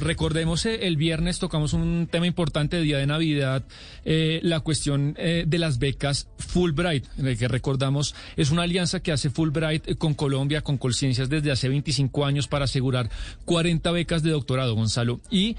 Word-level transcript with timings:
Recordemos, 0.00 0.64
eh, 0.64 0.86
el 0.86 0.96
viernes 0.96 1.38
tocamos 1.38 1.74
un 1.74 2.08
tema 2.10 2.26
importante 2.26 2.76
de 2.76 2.82
día 2.82 2.98
de 2.98 3.06
Navidad, 3.06 3.64
eh, 4.04 4.40
la 4.42 4.60
cuestión 4.60 5.14
eh, 5.18 5.44
de 5.46 5.58
las 5.58 5.78
becas 5.78 6.28
Fulbright, 6.38 7.06
que 7.38 7.48
recordamos 7.48 8.14
es 8.36 8.50
una 8.50 8.62
alianza 8.62 9.00
que 9.00 9.12
hace 9.12 9.28
Fulbright 9.28 9.98
con 9.98 10.14
Colombia, 10.14 10.62
con 10.62 10.78
Colciencias 10.78 11.28
desde 11.28 11.50
hace 11.50 11.68
25 11.68 12.24
años 12.24 12.48
para 12.48 12.64
asegurar 12.64 13.10
40 13.44 13.90
becas 13.92 14.22
de 14.22 14.30
doctorado, 14.30 14.74
Gonzalo. 14.74 15.20
Y 15.30 15.56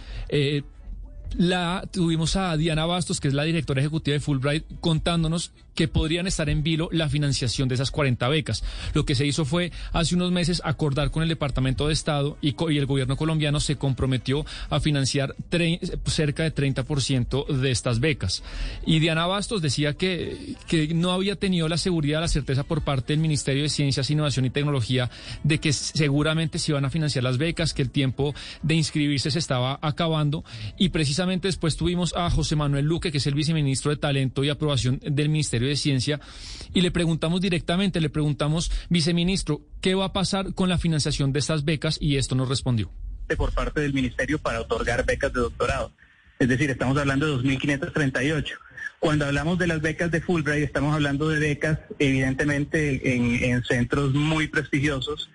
la 1.38 1.88
tuvimos 1.92 2.36
a 2.36 2.58
Diana 2.58 2.86
Bastos, 2.86 3.20
que 3.20 3.28
es 3.28 3.34
la 3.34 3.44
directora 3.44 3.80
ejecutiva 3.80 4.14
de 4.14 4.20
Fulbright, 4.20 4.66
contándonos 4.80 5.52
que 5.76 5.88
podrían 5.88 6.28
estar 6.28 6.50
en 6.50 6.64
vilo 6.64 6.90
la 6.92 7.10
financiación 7.10 7.70
de 7.70 7.76
esas 7.76 7.92
40 7.92 8.28
becas. 8.30 8.64
Lo 8.94 9.06
que 9.06 9.16
se 9.16 9.26
hizo 9.26 9.46
fue 9.46 9.72
hace 9.94 10.16
unos 10.16 10.32
meses 10.32 10.62
acordar 10.64 11.12
con 11.12 11.24
el 11.24 11.30
Departamento 11.30 11.88
de 11.88 11.94
Estado 11.94 12.38
y, 12.42 12.56
el 12.78 12.86
gobierno 12.86 13.18
colombiano 13.18 13.60
se 13.60 13.76
comprometió 13.76 14.46
a 14.70 14.80
financiar 14.80 15.36
cerca 16.06 16.44
de 16.44 16.54
30% 16.54 17.48
de 17.48 17.72
estas 17.72 18.00
becas. 18.00 18.44
Y 18.86 19.00
Diana 19.00 19.26
Bastos 19.26 19.62
decía 19.62 19.94
que, 19.94 20.56
que 20.68 20.94
no 20.94 21.12
había 21.12 21.36
tenido 21.36 21.68
la 21.68 21.78
seguridad, 21.78 22.22
la 22.22 22.28
certeza 22.28 22.64
por 22.64 22.82
parte 22.84 23.14
del 23.14 23.20
Ministerio 23.20 23.64
de 23.64 23.70
Ciencias, 23.70 24.10
Innovación 24.10 24.46
y 24.46 24.50
Tecnología 24.50 25.10
de 25.44 25.60
que 25.60 25.74
seguramente 25.74 26.60
se 26.60 26.72
iban 26.72 26.86
a 26.86 26.90
financiar 26.90 27.24
las 27.24 27.38
becas, 27.38 27.74
que 27.74 27.82
el 27.82 27.90
tiempo 27.90 28.34
de 28.62 28.76
inscribirse 28.76 29.32
se 29.32 29.40
estaba 29.40 29.80
acabando 29.82 30.44
y 30.78 30.90
precisamente 30.90 31.48
después 31.48 31.78
tuvimos 31.78 32.14
a 32.16 32.30
José 32.30 32.56
Manuel 32.56 32.86
Luque, 32.86 33.12
que 33.12 33.18
es 33.18 33.28
el 33.28 33.34
viceministro 33.34 33.92
de 33.92 33.98
Talento 33.98 34.44
y 34.44 34.50
Aprobación 34.50 35.00
del 35.04 35.30
Ministerio 35.30 35.61
de 35.68 35.76
Ciencia 35.76 36.20
y 36.74 36.82
le 36.82 36.92
preguntamos 36.92 37.42
directamente, 37.42 38.00
le 38.00 38.10
preguntamos, 38.10 38.72
viceministro, 38.90 39.62
¿qué 39.82 39.96
va 39.96 40.06
a 40.06 40.14
pasar 40.14 40.54
con 40.54 40.70
la 40.70 40.78
financiación 40.78 41.34
de 41.34 41.40
estas 41.40 41.66
becas? 41.66 41.98
Y 42.00 42.18
esto 42.18 42.36
nos 42.36 42.50
respondió. 42.50 42.92
Por 43.38 43.54
parte 43.54 43.82
del 43.82 43.94
Ministerio 43.94 44.40
para 44.40 44.62
otorgar 44.62 45.06
becas 45.06 45.32
de 45.34 45.40
doctorado. 45.42 45.92
Es 46.40 46.48
decir, 46.48 46.70
estamos 46.70 46.98
hablando 46.98 47.38
de 47.38 47.50
2.538. 47.50 48.46
Cuando 49.00 49.26
hablamos 49.26 49.58
de 49.58 49.68
las 49.68 49.82
becas 49.82 50.12
de 50.12 50.22
Fulbright, 50.22 50.64
estamos 50.64 50.94
hablando 50.94 51.30
de 51.30 51.40
becas, 51.40 51.80
evidentemente, 52.00 53.16
en, 53.16 53.64
centros 53.64 54.14
muy 54.14 54.48
prestigiosos, 54.48 55.30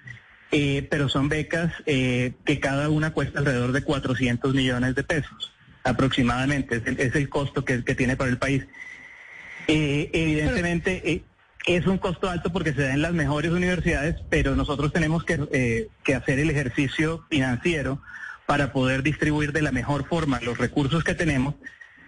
eh, 0.52 0.86
pero 0.90 1.08
son 1.08 1.28
becas 1.28 1.72
eh, 1.86 2.33
que 2.44 2.61
cada 2.61 2.88
una 2.90 3.12
cuesta 3.12 3.38
alrededor 3.38 3.72
de 3.72 3.83
400 3.83 4.55
millones 4.55 4.94
de 4.94 5.02
pesos, 5.02 5.52
aproximadamente. 5.84 6.83
Es 6.98 7.14
el, 7.14 7.28
costo 7.28 7.64
que, 7.64 7.83
que 7.83 7.94
tiene 7.94 8.16
para 8.16 8.30
el 8.30 8.38
país. 8.38 8.66
Eh, 9.69 10.11
evidentemente 10.12 11.11
eh, 11.11 11.22
es 11.67 11.86
un 11.86 11.98
costo 11.98 12.31
alto 12.31 12.53
porque 12.53 12.72
se 12.72 12.83
da 12.83 12.95
en 12.95 13.03
las 13.03 13.12
mejores 13.12 13.50
universidades, 13.50 14.17
pero 14.28 14.55
nosotros 14.55 14.92
tenemos 14.92 15.25
que, 15.25 15.41
eh, 15.53 15.89
que 16.05 16.14
hacer 16.14 16.39
el 16.39 16.50
ejercicio 16.50 17.25
financiero 17.28 18.00
para 18.47 18.73
poder 18.73 19.03
distribuir 19.03 19.53
de 19.53 19.62
la 19.62 19.73
mejor 19.73 20.06
forma 20.08 20.41
los 20.41 20.58
recursos 20.58 21.03
que 21.03 21.14
tenemos, 21.14 21.55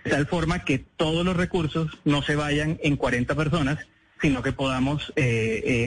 de 0.04 0.10
tal 0.10 0.26
forma 0.26 0.64
que 0.64 0.78
todos 0.78 1.24
los 1.24 1.36
recursos 1.36 1.98
no 2.04 2.22
se 2.22 2.36
vayan 2.36 2.78
en 2.82 2.96
40 2.96 3.34
personas, 3.34 3.78
sino 4.20 4.42
que 4.42 4.52
podamos 4.52 5.12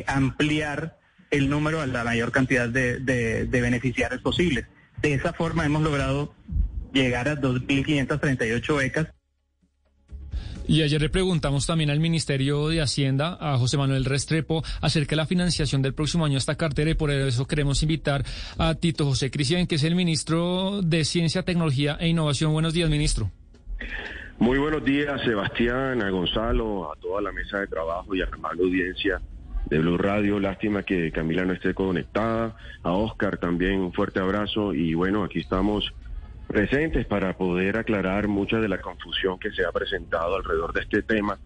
ampliar 0.08 0.98
el 1.32 1.50
número 1.50 1.80
a 1.82 1.88
la 1.88 2.04
mayor 2.04 2.34
cantidad 2.34 2.68
de 2.68 3.48
beneficiarios 3.50 4.22
posibles. 4.22 4.66
De 5.02 5.14
esa 5.14 5.32
forma 5.34 5.66
hemos 5.66 5.82
logrado 5.82 6.34
llegar 6.94 7.28
a 7.28 7.40
2.538 7.40 8.78
becas. 8.78 9.08
Y 10.72 10.84
ayer 10.84 11.02
le 11.02 11.10
preguntamos 11.10 11.68
también 11.68 11.90
al 11.90 12.00
Ministerio 12.00 12.70
de 12.70 12.80
Hacienda, 12.80 13.38
a 13.42 13.58
José 13.58 13.76
Manuel 13.76 14.06
Restrepo, 14.06 14.64
acerca 14.80 15.10
de 15.10 15.16
la 15.18 15.26
financiación 15.26 15.82
del 15.82 15.94
próximo 15.94 16.24
año 16.24 16.36
a 16.36 16.38
esta 16.38 16.56
cartera 16.56 16.90
y 16.90 16.94
por 16.94 17.12
eso 17.12 17.46
queremos 17.46 17.84
invitar 17.84 18.24
a 18.58 18.74
Tito 18.76 19.04
José 19.04 19.30
Cristian, 19.30 19.68
que 19.68 19.76
es 19.76 19.84
el 19.84 19.96
ministro 19.96 20.82
de 20.82 21.04
Ciencia, 21.04 21.44
Tecnología 21.44 21.98
e 22.00 22.08
Innovación. 22.08 22.54
Buenos 22.54 22.74
días, 22.74 22.90
ministro. 22.90 23.30
Muy 24.40 24.60
buenos 24.60 24.86
días, 24.86 25.20
Sebastián, 25.26 26.02
a 26.02 26.10
Gonzalo, 26.10 26.90
a 26.90 26.96
toda 27.02 27.22
la 27.22 27.34
mesa 27.34 27.60
de 27.60 27.68
trabajo 27.68 28.16
y 28.16 28.22
a 28.22 28.28
la 28.28 28.64
audiencia 28.64 29.20
de 29.66 29.78
Blue 29.78 29.98
Radio. 29.98 30.40
Lástima 30.40 30.84
que 30.84 31.12
Camila 31.12 31.44
no 31.44 31.52
esté 31.52 31.74
conectada. 31.74 32.56
A 32.84 32.94
Oscar 32.94 33.36
también 33.36 33.82
un 33.82 33.92
fuerte 33.92 34.22
abrazo 34.22 34.74
y 34.74 34.94
bueno, 34.94 35.26
aquí 35.26 35.40
estamos 35.40 35.92
presentes 36.52 37.06
para 37.06 37.38
poder 37.38 37.78
aclarar 37.78 38.28
mucha 38.28 38.58
de 38.58 38.68
la 38.68 38.82
confusión 38.82 39.40
que 39.40 39.52
se 39.52 39.66
ha 39.66 39.72
presentado 39.72 40.36
alrededor 40.36 40.74
de 40.74 40.82
este 40.82 41.02
tema. 41.02 41.40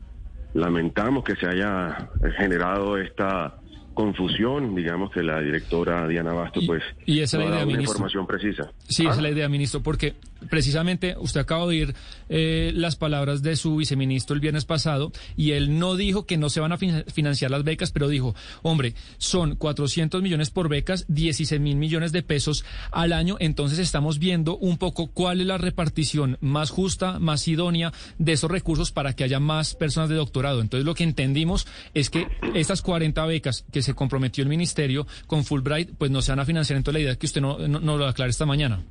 Lamentamos 0.53 1.23
que 1.23 1.35
se 1.35 1.47
haya 1.47 2.09
generado 2.37 2.97
esta 2.97 3.55
confusión, 3.93 4.75
digamos 4.75 5.11
que 5.11 5.23
la 5.23 5.39
directora 5.41 6.07
Diana 6.07 6.33
Basto, 6.33 6.59
pues, 6.65 6.83
y 7.05 7.21
esa 7.21 7.41
es 7.41 7.49
la 7.49 7.63
idea, 7.63 7.81
información 7.81 8.27
precisa. 8.27 8.71
Sí, 8.87 9.03
esa 9.03 9.15
es 9.15 9.21
la 9.21 9.29
¿Ah? 9.29 9.31
idea, 9.31 9.49
ministro, 9.49 9.81
porque 9.81 10.15
precisamente 10.49 11.15
usted 11.19 11.41
acaba 11.41 11.61
de 11.61 11.67
oír 11.67 11.95
eh, 12.29 12.71
las 12.73 12.95
palabras 12.95 13.41
de 13.41 13.55
su 13.55 13.75
viceministro 13.75 14.35
el 14.35 14.41
viernes 14.41 14.65
pasado 14.65 15.11
y 15.35 15.51
él 15.51 15.79
no 15.79 15.95
dijo 15.95 16.25
que 16.25 16.37
no 16.37 16.49
se 16.49 16.59
van 16.59 16.71
a 16.71 16.77
financiar 16.77 17.51
las 17.51 17.63
becas, 17.63 17.91
pero 17.91 18.07
dijo, 18.07 18.35
hombre, 18.61 18.95
son 19.17 19.55
400 19.55 20.21
millones 20.21 20.49
por 20.49 20.69
becas, 20.69 21.05
16 21.07 21.59
mil 21.61 21.75
millones 21.75 22.11
de 22.11 22.23
pesos 22.23 22.65
al 22.91 23.13
año, 23.13 23.37
entonces 23.39 23.79
estamos 23.79 24.19
viendo 24.19 24.57
un 24.57 24.77
poco 24.77 25.07
cuál 25.07 25.41
es 25.41 25.47
la 25.47 25.57
repartición 25.57 26.37
más 26.41 26.69
justa, 26.69 27.19
más 27.19 27.47
idónea 27.47 27.93
de 28.17 28.33
esos 28.33 28.51
recursos 28.51 28.91
para 28.91 29.13
que 29.13 29.23
haya 29.23 29.39
más 29.39 29.75
personas 29.75 30.09
de 30.09 30.15
doctorado. 30.15 30.61
Entonces 30.61 30.85
lo 30.85 30.95
que 30.95 31.03
entendimos 31.03 31.67
es 31.93 32.09
que 32.09 32.27
estas 32.53 32.81
40 32.81 33.25
becas 33.25 33.65
que 33.71 33.81
se 33.81 33.93
comprometió 33.93 34.43
el 34.43 34.49
ministerio 34.49 35.07
con 35.27 35.43
Fulbright, 35.43 35.91
pues 35.97 36.11
no 36.11 36.21
se 36.21 36.31
van 36.31 36.39
a 36.39 36.45
financiar. 36.45 36.77
Entonces 36.77 36.95
la 36.95 37.01
idea 37.01 37.11
es 37.13 37.17
que 37.17 37.25
usted 37.25 37.41
no, 37.41 37.57
no, 37.67 37.97
lo 37.97 38.07
aclare 38.07 38.31
esta 38.31 38.45
mañana. 38.45 38.83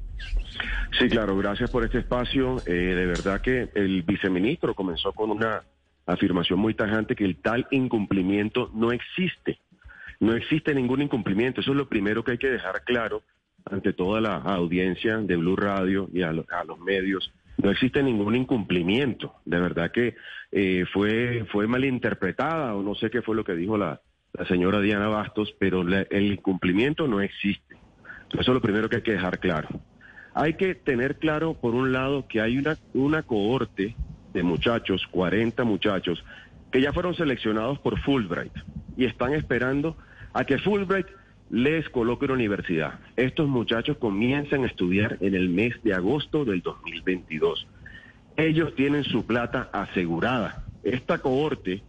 Sí, 0.98 1.08
claro, 1.08 1.36
gracias 1.36 1.70
por 1.70 1.84
este 1.84 1.98
espacio. 1.98 2.56
Eh, 2.66 2.72
de 2.72 3.06
verdad 3.06 3.40
que 3.40 3.68
el 3.74 4.02
viceministro 4.02 4.74
comenzó 4.74 5.12
con 5.12 5.30
una 5.30 5.62
afirmación 6.06 6.58
muy 6.58 6.74
tajante 6.74 7.16
que 7.16 7.24
el 7.24 7.36
tal 7.36 7.66
incumplimiento 7.70 8.70
no 8.74 8.92
existe. 8.92 9.58
No 10.20 10.34
existe 10.34 10.74
ningún 10.74 11.02
incumplimiento. 11.02 11.60
Eso 11.60 11.72
es 11.72 11.76
lo 11.76 11.88
primero 11.88 12.22
que 12.22 12.32
hay 12.32 12.38
que 12.38 12.50
dejar 12.50 12.84
claro 12.84 13.22
ante 13.64 13.92
toda 13.92 14.20
la 14.20 14.36
audiencia 14.36 15.18
de 15.18 15.36
Blue 15.36 15.56
Radio 15.56 16.08
y 16.12 16.22
a, 16.22 16.28
a 16.28 16.64
los 16.64 16.78
medios. 16.78 17.32
No 17.56 17.70
existe 17.70 18.02
ningún 18.02 18.36
incumplimiento. 18.36 19.34
De 19.44 19.58
verdad 19.58 19.90
que 19.90 20.14
eh, 20.52 20.84
fue, 20.92 21.44
fue 21.50 21.66
malinterpretada 21.66 22.74
o 22.74 22.82
no 22.82 22.94
sé 22.94 23.10
qué 23.10 23.22
fue 23.22 23.34
lo 23.34 23.44
que 23.44 23.54
dijo 23.54 23.76
la, 23.76 24.00
la 24.32 24.46
señora 24.46 24.80
Diana 24.80 25.08
Bastos, 25.08 25.54
pero 25.58 25.82
el 25.82 26.32
incumplimiento 26.32 27.08
no 27.08 27.20
existe. 27.20 27.76
Eso 28.32 28.40
es 28.40 28.48
lo 28.48 28.60
primero 28.60 28.88
que 28.88 28.96
hay 28.96 29.02
que 29.02 29.12
dejar 29.12 29.38
claro. 29.38 29.68
Hay 30.34 30.54
que 30.54 30.74
tener 30.74 31.16
claro, 31.16 31.54
por 31.54 31.74
un 31.74 31.92
lado, 31.92 32.26
que 32.26 32.40
hay 32.40 32.58
una, 32.58 32.76
una 32.92 33.22
cohorte 33.22 33.94
de 34.32 34.42
muchachos, 34.42 35.06
40 35.10 35.62
muchachos, 35.64 36.24
que 36.72 36.80
ya 36.80 36.92
fueron 36.92 37.14
seleccionados 37.14 37.78
por 37.78 38.00
Fulbright 38.00 38.52
y 38.96 39.04
están 39.04 39.32
esperando 39.32 39.96
a 40.32 40.44
que 40.44 40.58
Fulbright 40.58 41.06
les 41.50 41.88
coloque 41.88 42.24
una 42.24 42.34
universidad. 42.34 42.98
Estos 43.16 43.48
muchachos 43.48 43.96
comienzan 43.98 44.64
a 44.64 44.66
estudiar 44.66 45.18
en 45.20 45.34
el 45.36 45.48
mes 45.48 45.80
de 45.84 45.94
agosto 45.94 46.44
del 46.44 46.62
2022. 46.62 47.68
Ellos 48.36 48.74
tienen 48.74 49.04
su 49.04 49.24
plata 49.24 49.70
asegurada. 49.72 50.64
Esta 50.82 51.18
cohorte 51.18 51.82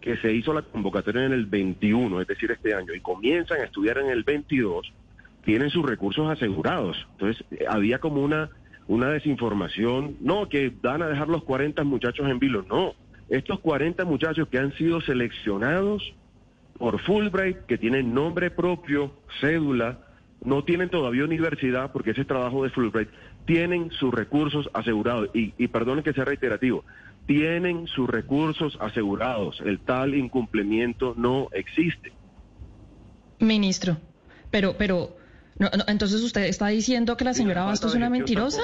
que 0.00 0.16
se 0.18 0.32
hizo 0.32 0.54
la 0.54 0.62
convocatoria 0.62 1.24
en 1.24 1.32
el 1.32 1.46
21, 1.46 2.20
es 2.20 2.28
decir, 2.28 2.52
este 2.52 2.74
año, 2.74 2.94
y 2.94 3.00
comienzan 3.00 3.60
a 3.60 3.64
estudiar 3.64 3.98
en 3.98 4.10
el 4.10 4.22
22, 4.22 4.92
tienen 5.44 5.70
sus 5.70 5.84
recursos 5.84 6.28
asegurados. 6.30 6.96
Entonces, 7.12 7.44
eh, 7.50 7.64
había 7.68 7.98
como 7.98 8.22
una, 8.22 8.50
una 8.86 9.08
desinformación, 9.08 10.16
no, 10.20 10.48
que 10.48 10.72
van 10.82 11.02
a 11.02 11.08
dejar 11.08 11.28
los 11.28 11.44
40 11.44 11.84
muchachos 11.84 12.28
en 12.28 12.38
vilo, 12.38 12.64
no. 12.68 12.94
Estos 13.28 13.60
40 13.60 14.04
muchachos 14.04 14.48
que 14.48 14.58
han 14.58 14.72
sido 14.74 15.00
seleccionados 15.00 16.14
por 16.78 17.00
Fulbright, 17.00 17.66
que 17.66 17.76
tienen 17.76 18.14
nombre 18.14 18.50
propio, 18.50 19.12
cédula, 19.40 19.98
no 20.42 20.62
tienen 20.64 20.88
todavía 20.88 21.24
universidad 21.24 21.92
porque 21.92 22.12
ese 22.12 22.22
es 22.22 22.26
trabajo 22.26 22.62
de 22.62 22.70
Fulbright, 22.70 23.08
tienen 23.44 23.90
sus 23.90 24.14
recursos 24.14 24.70
asegurados. 24.72 25.30
Y, 25.34 25.52
y 25.58 25.68
perdonen 25.68 26.04
que 26.04 26.12
sea 26.12 26.24
reiterativo, 26.24 26.84
tienen 27.26 27.86
sus 27.88 28.08
recursos 28.08 28.78
asegurados. 28.80 29.60
El 29.64 29.80
tal 29.80 30.14
incumplimiento 30.14 31.14
no 31.16 31.48
existe. 31.52 32.12
Ministro, 33.38 33.98
pero, 34.50 34.76
pero 34.78 35.17
No, 35.58 35.68
no, 35.76 35.84
entonces 35.88 36.22
usted 36.22 36.44
está 36.44 36.68
diciendo 36.68 37.16
que 37.16 37.24
la 37.24 37.34
señora 37.34 37.64
Bastos 37.64 37.92
es 37.92 37.96
una 37.96 38.10
mentirosa. 38.10 38.62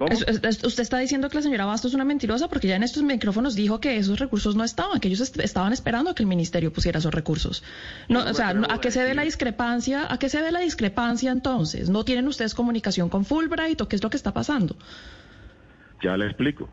¿Usted 0.00 0.82
está 0.82 0.98
diciendo 0.98 1.28
que 1.28 1.36
la 1.36 1.42
señora 1.42 1.66
Bastos 1.66 1.92
es 1.92 1.94
una 1.94 2.04
mentirosa? 2.04 2.48
Porque 2.48 2.66
ya 2.66 2.76
en 2.76 2.82
estos 2.82 3.02
micrófonos 3.02 3.54
dijo 3.54 3.80
que 3.80 3.96
esos 3.96 4.18
recursos 4.18 4.56
no 4.56 4.64
estaban, 4.64 4.98
que 4.98 5.08
ellos 5.08 5.20
estaban 5.20 5.72
esperando 5.72 6.10
a 6.10 6.14
que 6.14 6.22
el 6.22 6.28
ministerio 6.28 6.72
pusiera 6.72 6.98
esos 6.98 7.14
recursos. 7.14 7.62
No, 8.08 8.24
o 8.24 8.34
sea, 8.34 8.54
¿a 8.70 8.80
qué 8.80 8.90
se 8.90 9.04
ve 9.04 9.14
la 9.14 9.22
discrepancia? 9.22 10.12
¿A 10.12 10.18
qué 10.18 10.28
se 10.28 10.42
ve 10.42 10.50
la 10.50 10.60
discrepancia 10.60 11.30
entonces? 11.30 11.90
¿No 11.90 12.04
tienen 12.04 12.26
ustedes 12.26 12.54
comunicación 12.54 13.08
con 13.08 13.24
Fulbright 13.24 13.80
o 13.80 13.88
qué 13.88 13.96
es 13.96 14.02
lo 14.02 14.10
que 14.10 14.16
está 14.16 14.32
pasando? 14.32 14.76
Ya 16.02 16.16
le 16.16 16.26
explico. 16.26 16.68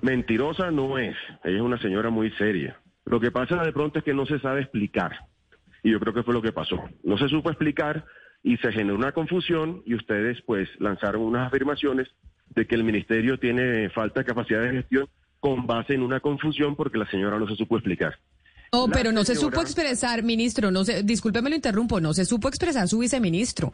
mentirosa 0.00 0.70
no 0.70 0.98
es. 0.98 1.16
Ella 1.44 1.56
es 1.56 1.62
una 1.62 1.80
señora 1.80 2.10
muy 2.10 2.30
seria. 2.32 2.80
Lo 3.04 3.20
que 3.20 3.30
pasa 3.30 3.62
de 3.62 3.72
pronto 3.72 3.98
es 3.98 4.04
que 4.04 4.14
no 4.14 4.24
se 4.24 4.38
sabe 4.38 4.62
explicar. 4.62 5.12
Y 5.84 5.92
yo 5.92 6.00
creo 6.00 6.12
que 6.12 6.24
fue 6.24 6.34
lo 6.34 6.42
que 6.42 6.50
pasó. 6.50 6.82
No 7.04 7.16
se 7.16 7.28
supo 7.28 7.50
explicar 7.50 8.04
y 8.42 8.56
se 8.56 8.72
generó 8.72 8.96
una 8.96 9.12
confusión 9.12 9.82
y 9.86 9.94
ustedes 9.94 10.42
pues 10.46 10.68
lanzaron 10.80 11.22
unas 11.22 11.46
afirmaciones 11.46 12.08
de 12.48 12.66
que 12.66 12.74
el 12.74 12.82
ministerio 12.82 13.38
tiene 13.38 13.88
falta 13.90 14.20
de 14.20 14.26
capacidad 14.26 14.62
de 14.62 14.72
gestión 14.72 15.08
con 15.40 15.66
base 15.66 15.94
en 15.94 16.02
una 16.02 16.20
confusión 16.20 16.74
porque 16.74 16.98
la 16.98 17.08
señora 17.10 17.38
no 17.38 17.46
se 17.46 17.54
supo 17.54 17.76
explicar. 17.76 18.18
No, 18.72 18.88
pero 18.88 19.12
no 19.12 19.24
se 19.24 19.36
supo 19.36 19.60
expresar, 19.60 20.24
ministro, 20.24 20.72
no 20.72 20.84
se, 20.84 21.04
discúlpeme 21.04 21.48
lo 21.48 21.54
interrumpo, 21.54 22.00
no 22.00 22.12
se 22.12 22.24
supo 22.24 22.48
expresar 22.48 22.88
su 22.88 22.98
viceministro 22.98 23.72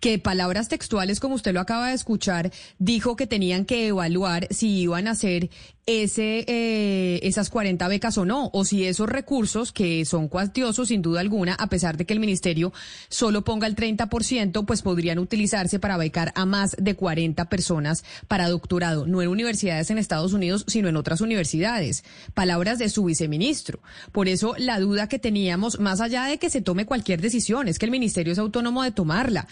que 0.00 0.18
palabras 0.18 0.68
textuales, 0.68 1.20
como 1.20 1.34
usted 1.34 1.52
lo 1.52 1.60
acaba 1.60 1.88
de 1.88 1.94
escuchar, 1.94 2.52
dijo 2.78 3.16
que 3.16 3.26
tenían 3.26 3.64
que 3.64 3.88
evaluar 3.88 4.46
si 4.50 4.80
iban 4.80 5.08
a 5.08 5.12
hacer 5.12 5.50
ese, 5.88 6.44
eh, 6.46 7.20
esas 7.22 7.48
40 7.48 7.88
becas 7.88 8.18
o 8.18 8.26
no, 8.26 8.50
o 8.52 8.66
si 8.66 8.84
esos 8.84 9.08
recursos, 9.08 9.72
que 9.72 10.04
son 10.04 10.28
cuantiosos 10.28 10.88
sin 10.88 11.00
duda 11.00 11.20
alguna, 11.20 11.54
a 11.54 11.68
pesar 11.68 11.96
de 11.96 12.04
que 12.04 12.12
el 12.12 12.20
ministerio 12.20 12.74
solo 13.08 13.42
ponga 13.42 13.66
el 13.66 13.74
30%, 13.74 14.66
pues 14.66 14.82
podrían 14.82 15.18
utilizarse 15.18 15.78
para 15.78 15.96
becar 15.96 16.32
a 16.34 16.44
más 16.44 16.76
de 16.78 16.94
40 16.94 17.48
personas 17.48 18.04
para 18.28 18.50
doctorado, 18.50 19.06
no 19.06 19.22
en 19.22 19.28
universidades 19.28 19.90
en 19.90 19.96
Estados 19.96 20.34
Unidos, 20.34 20.64
sino 20.68 20.88
en 20.88 20.96
otras 20.96 21.22
universidades. 21.22 22.04
Palabras 22.34 22.78
de 22.78 22.90
su 22.90 23.04
viceministro. 23.04 23.80
Por 24.12 24.28
eso 24.28 24.54
la 24.58 24.80
duda 24.80 25.08
que 25.08 25.18
teníamos, 25.18 25.80
más 25.80 26.02
allá 26.02 26.24
de 26.24 26.36
que 26.36 26.50
se 26.50 26.60
tome 26.60 26.84
cualquier 26.84 27.22
decisión, 27.22 27.66
es 27.66 27.78
que 27.78 27.86
el 27.86 27.92
ministerio 27.92 28.34
es 28.34 28.38
autónomo 28.38 28.82
de 28.82 28.92
tomarla 28.92 29.48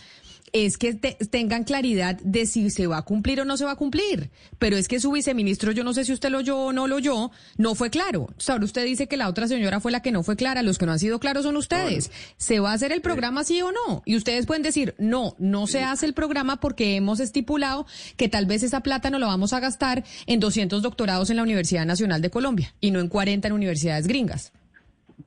es 0.64 0.78
que 0.78 0.94
tengan 0.94 1.64
claridad 1.64 2.18
de 2.22 2.46
si 2.46 2.70
se 2.70 2.86
va 2.86 2.98
a 2.98 3.02
cumplir 3.02 3.40
o 3.40 3.44
no 3.44 3.56
se 3.56 3.64
va 3.64 3.72
a 3.72 3.76
cumplir. 3.76 4.30
Pero 4.58 4.76
es 4.76 4.88
que 4.88 5.00
su 5.00 5.12
viceministro, 5.12 5.72
yo 5.72 5.84
no 5.84 5.92
sé 5.92 6.04
si 6.04 6.12
usted 6.12 6.30
lo 6.30 6.38
oyó 6.38 6.56
o 6.58 6.72
no 6.72 6.86
lo 6.86 6.96
oyó, 6.96 7.30
no 7.58 7.74
fue 7.74 7.90
claro. 7.90 8.28
Ahora 8.48 8.64
usted 8.64 8.84
dice 8.84 9.06
que 9.06 9.16
la 9.16 9.28
otra 9.28 9.48
señora 9.48 9.80
fue 9.80 9.92
la 9.92 10.00
que 10.00 10.12
no 10.12 10.22
fue 10.22 10.36
clara. 10.36 10.62
Los 10.62 10.78
que 10.78 10.86
no 10.86 10.92
han 10.92 10.98
sido 10.98 11.18
claros 11.18 11.44
son 11.44 11.56
ustedes. 11.56 12.10
¿Se 12.36 12.60
va 12.60 12.70
a 12.70 12.74
hacer 12.74 12.92
el 12.92 13.00
programa 13.00 13.44
sí 13.44 13.60
o 13.60 13.72
no? 13.72 14.02
Y 14.06 14.16
ustedes 14.16 14.46
pueden 14.46 14.62
decir, 14.62 14.94
no, 14.98 15.34
no 15.38 15.66
se 15.66 15.82
hace 15.82 16.06
el 16.06 16.14
programa 16.14 16.60
porque 16.60 16.96
hemos 16.96 17.20
estipulado 17.20 17.86
que 18.16 18.28
tal 18.28 18.46
vez 18.46 18.62
esa 18.62 18.80
plata 18.80 19.10
no 19.10 19.18
la 19.18 19.26
vamos 19.26 19.52
a 19.52 19.60
gastar 19.60 20.04
en 20.26 20.40
200 20.40 20.82
doctorados 20.82 21.30
en 21.30 21.36
la 21.36 21.42
Universidad 21.42 21.84
Nacional 21.84 22.22
de 22.22 22.30
Colombia 22.30 22.74
y 22.80 22.90
no 22.90 23.00
en 23.00 23.08
40 23.08 23.48
en 23.48 23.54
universidades 23.54 24.06
gringas. 24.06 24.52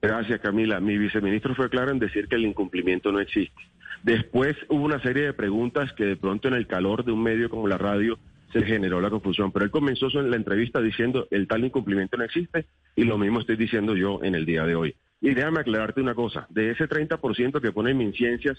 Gracias, 0.02 0.40
Camila. 0.40 0.80
Mi 0.80 0.98
viceministro 0.98 1.56
fue 1.56 1.70
claro 1.70 1.92
en 1.92 2.00
decir 2.00 2.28
que 2.28 2.36
el 2.36 2.46
incumplimiento 2.46 3.12
no 3.12 3.20
existe. 3.20 3.62
Después 4.04 4.56
hubo 4.70 4.84
una 4.84 5.02
serie 5.02 5.24
de 5.24 5.34
preguntas 5.34 5.92
que 5.94 6.06
de 6.06 6.16
pronto 6.16 6.48
en 6.48 6.54
el 6.54 6.68
calor 6.68 7.04
de 7.04 7.12
un 7.12 7.22
medio 7.22 7.50
como 7.50 7.68
la 7.68 7.78
radio 7.78 8.18
se 8.54 8.64
generó 8.64 9.00
la 9.02 9.10
confusión, 9.10 9.52
pero 9.52 9.66
él 9.66 9.72
comenzó 9.72 10.08
en 10.20 10.32
la 10.32 10.36
entrevista 10.36 10.82
diciendo 10.82 11.28
el 11.30 11.48
tal 11.48 11.66
incumplimiento 11.66 12.18
no 12.18 12.24
existe 12.24 12.66
y 12.96 13.04
lo 13.04 13.18
mismo 13.18 13.40
estoy 13.40 13.58
diciendo 13.58 13.96
yo 13.96 14.24
en 14.24 14.36
el 14.36 14.46
día 14.46 14.64
de 14.64 14.76
hoy. 14.76 14.96
Y 15.22 15.34
déjame 15.34 15.60
aclararte 15.60 16.02
una 16.02 16.16
cosa, 16.16 16.48
de 16.50 16.72
ese 16.72 16.88
30% 16.88 17.62
que 17.62 17.72
pone 17.72 17.94
MinCiencias, 17.94 18.58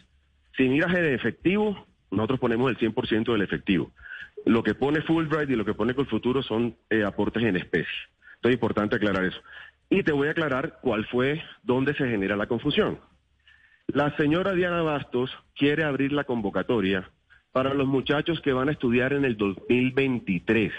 sin 0.57 0.73
iraje 0.73 1.01
de 1.01 1.15
efectivo, 1.15 1.87
nosotros 2.11 2.41
ponemos 2.41 2.71
el 2.71 2.79
100% 2.79 3.33
del 3.33 3.43
efectivo. 3.43 3.91
Lo 4.45 4.63
que 4.63 4.75
pone 4.75 5.03
Fulbright 5.03 5.51
y 5.51 5.57
lo 5.57 5.65
que 5.65 5.75
pone 5.75 5.95
Colfuturo 5.95 6.43
son 6.43 6.77
eh, 6.91 7.03
aportes 7.05 7.43
en 7.43 7.57
especie. 7.57 7.89
Entonces 8.37 8.51
es 8.51 8.55
importante 8.55 8.97
aclarar 8.97 9.25
eso. 9.25 9.41
Y 9.89 10.03
te 10.03 10.13
voy 10.13 10.29
a 10.29 10.33
aclarar 10.33 10.79
cuál 10.83 11.07
fue, 11.07 11.43
dónde 11.63 11.95
se 11.95 12.09
genera 12.09 12.37
la 12.37 12.47
confusión. 12.47 12.99
La 13.93 14.15
señora 14.17 14.53
Diana 14.53 14.83
Bastos 14.83 15.31
quiere 15.57 15.83
abrir 15.83 16.13
la 16.13 16.23
convocatoria 16.23 17.11
para 17.51 17.75
los 17.75 17.89
muchachos 17.89 18.41
que 18.41 18.53
van 18.53 18.69
a 18.69 18.73
estudiar 18.73 19.13
en 19.13 19.25
el 19.25 19.37
2023. 19.37 20.73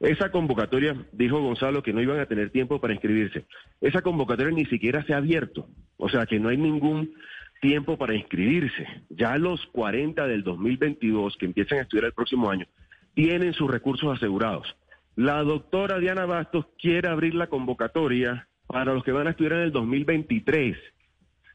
Esa 0.00 0.30
convocatoria, 0.30 0.96
dijo 1.12 1.42
Gonzalo, 1.42 1.82
que 1.82 1.92
no 1.92 2.00
iban 2.00 2.18
a 2.18 2.24
tener 2.24 2.48
tiempo 2.50 2.80
para 2.80 2.94
inscribirse. 2.94 3.44
Esa 3.82 4.00
convocatoria 4.00 4.50
ni 4.50 4.64
siquiera 4.64 5.04
se 5.04 5.12
ha 5.12 5.18
abierto, 5.18 5.68
o 5.98 6.08
sea 6.08 6.24
que 6.24 6.40
no 6.40 6.48
hay 6.48 6.56
ningún 6.56 7.12
tiempo 7.60 7.98
para 7.98 8.14
inscribirse. 8.14 8.86
Ya 9.10 9.36
los 9.36 9.66
40 9.66 10.26
del 10.26 10.42
2022 10.42 11.36
que 11.36 11.44
empiezan 11.44 11.80
a 11.80 11.82
estudiar 11.82 12.06
el 12.06 12.14
próximo 12.14 12.50
año 12.50 12.66
tienen 13.14 13.52
sus 13.52 13.70
recursos 13.70 14.16
asegurados. 14.16 14.74
La 15.16 15.42
doctora 15.42 15.98
Diana 15.98 16.24
Bastos 16.24 16.64
quiere 16.80 17.08
abrir 17.08 17.34
la 17.34 17.48
convocatoria 17.48 18.48
para 18.66 18.94
los 18.94 19.04
que 19.04 19.12
van 19.12 19.26
a 19.26 19.30
estudiar 19.30 19.54
en 19.54 19.60
el 19.64 19.72
2023. 19.72 20.78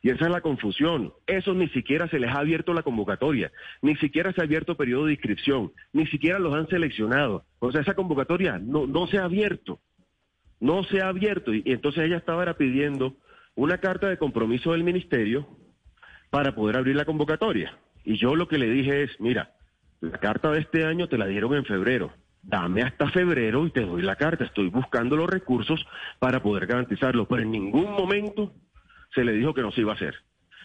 Y 0.06 0.12
esa 0.12 0.26
es 0.26 0.32
la 0.32 0.42
confusión. 0.42 1.14
Eso 1.26 1.56
ni 1.56 1.68
siquiera 1.70 2.08
se 2.08 2.20
les 2.20 2.30
ha 2.30 2.38
abierto 2.38 2.76
la 2.76 2.84
convocatoria, 2.84 3.52
ni 3.82 3.96
siquiera 3.96 4.32
se 4.34 4.40
ha 4.40 4.44
abierto 4.44 4.78
periodo 4.78 5.08
de 5.08 5.14
inscripción, 5.14 5.72
ni 5.94 6.06
siquiera 6.06 6.38
los 6.38 6.54
han 6.54 6.68
seleccionado. 6.68 7.44
O 7.58 7.72
sea, 7.72 7.82
esa 7.82 7.96
convocatoria 7.96 8.60
no, 8.60 8.86
no 8.86 9.08
se 9.08 9.18
ha 9.18 9.24
abierto. 9.24 9.80
No 10.60 10.84
se 10.84 11.02
ha 11.02 11.08
abierto. 11.08 11.56
Y, 11.56 11.64
entonces 11.66 12.04
ella 12.04 12.18
estaba 12.18 12.54
pidiendo 12.54 13.16
una 13.56 13.80
carta 13.80 14.08
de 14.08 14.20
compromiso 14.20 14.74
del 14.74 14.84
ministerio 14.84 15.48
para 16.30 16.54
poder 16.54 16.78
abrir 16.78 16.96
la 16.96 17.06
convocatoria. 17.06 17.76
Y 18.04 18.18
yo 18.18 18.36
lo 18.36 18.48
que 18.48 18.60
le 18.60 18.70
dije 18.70 19.02
es, 19.02 19.20
mira, 19.20 19.56
la 20.02 20.20
carta 20.20 20.52
de 20.52 20.60
este 20.60 20.86
año 20.86 21.10
te 21.10 21.18
la 21.18 21.26
dieron 21.26 21.56
en 21.56 21.66
febrero. 21.66 22.14
Dame 22.44 22.84
hasta 22.84 23.10
febrero 23.10 23.66
y 23.66 23.72
te 23.72 23.82
doy 23.82 24.04
la 24.04 24.18
carta. 24.18 24.44
Estoy 24.44 24.70
buscando 24.70 25.16
los 25.16 25.28
recursos 25.28 25.84
para 26.20 26.44
poder 26.44 26.68
garantizarlo. 26.68 27.28
Pero 27.28 27.42
en 27.42 27.50
ningún 27.50 27.92
momento 27.92 28.54
se 29.16 29.24
le 29.24 29.34
dijo 29.34 29.54
que 29.54 29.62
no 29.62 29.72
se 29.72 29.82
iba 29.82 29.94
a 29.94 29.96
hacer. 29.96 30.16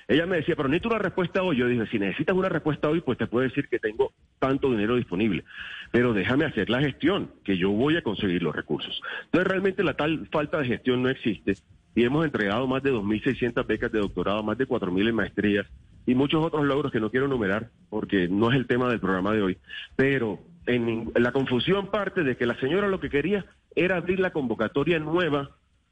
Ella 0.08 0.26
me 0.26 0.38
decía, 0.38 0.56
pero 0.56 0.69
necesito 0.69 0.88
una 0.88 0.99
respuesta 0.99 1.41
hoy. 1.41 1.56
Yo 1.56 1.69
dije, 1.69 1.87
si 1.87 2.00
necesitas 2.00 2.35
una 2.35 2.49
respuesta 2.49 2.88
hoy, 2.88 3.00
pues 3.00 3.17
te 3.17 3.29
puedo 3.29 3.49
decir 3.49 3.69
que 3.69 3.79
tengo 3.79 4.12
tanto 4.41 4.69
dinero 4.69 4.97
disponible. 4.97 5.44
Pero 5.93 6.12
déjame 6.12 6.47
hacer 6.47 6.69
la 6.69 6.81
gestión, 6.81 7.31
que 7.44 7.56
yo 7.56 7.70
voy 7.70 7.97
a 7.97 8.02
conseguir 8.02 8.43
los 8.43 8.55
recursos. 8.55 9.00
Entonces, 9.26 9.47
realmente 9.47 9.85
la 9.85 9.94
tal 9.94 10.26
falta 10.32 10.58
de 10.58 10.67
gestión 10.67 11.00
no 11.05 11.11
existe. 11.11 11.55
Y 11.94 12.02
hemos 12.02 12.25
entregado 12.25 12.67
más 12.67 12.82
de 12.82 12.93
2.600 12.93 13.64
becas 13.64 13.93
de 13.93 14.00
doctorado, 14.00 14.43
más 14.43 14.58
de 14.58 14.67
4.000 14.67 15.08
en 15.08 15.14
maestrías 15.14 15.67
y 16.06 16.14
muchos 16.17 16.44
otros 16.44 16.64
logros 16.64 16.91
que 16.91 16.99
no 16.99 17.11
quiero 17.11 17.26
enumerar 17.26 17.70
porque 17.88 18.26
no 18.29 18.50
es 18.50 18.56
el 18.56 18.67
tema 18.67 18.88
del 18.88 18.99
programa 18.99 19.32
de 19.32 19.43
hoy. 19.43 19.58
Pero 19.94 20.41
en 20.66 21.12
la 21.14 21.30
confusión 21.30 21.88
parte 21.88 22.25
de 22.25 22.37
que 22.37 22.47
la 22.47 22.59
señora 22.59 22.88
lo 22.88 22.99
que 22.99 23.11
quería 23.11 23.47
era 23.76 23.97
abrir 23.97 24.19
la 24.19 24.33
convocatoria 24.33 24.99
nueva 24.99 25.50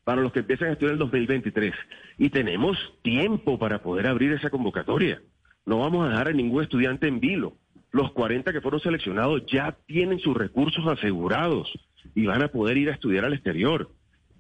para 0.09 0.23
los 0.23 0.33
que 0.33 0.39
empiezan 0.39 0.69
a 0.69 0.73
estudiar 0.73 0.95
el 0.95 0.99
2023. 1.01 1.75
Y 2.17 2.31
tenemos 2.31 2.79
tiempo 3.03 3.59
para 3.59 3.83
poder 3.83 4.07
abrir 4.07 4.33
esa 4.33 4.49
convocatoria. 4.49 5.21
No 5.67 5.81
vamos 5.81 6.07
a 6.07 6.09
dejar 6.09 6.29
a 6.29 6.33
ningún 6.33 6.63
estudiante 6.63 7.07
en 7.07 7.21
vilo. 7.21 7.59
Los 7.91 8.13
40 8.13 8.51
que 8.51 8.63
fueron 8.63 8.81
seleccionados 8.81 9.45
ya 9.53 9.77
tienen 9.85 10.19
sus 10.19 10.35
recursos 10.35 10.87
asegurados 10.87 11.71
y 12.15 12.25
van 12.25 12.43
a 12.43 12.49
poder 12.49 12.79
ir 12.79 12.89
a 12.89 12.95
estudiar 12.95 13.27
al 13.27 13.35
exterior. 13.35 13.91